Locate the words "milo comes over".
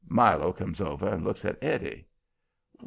0.09-1.07